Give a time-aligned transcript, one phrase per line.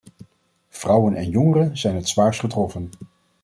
[0.69, 2.89] Vrouwen en jongeren zijn het zwaarst getroffen.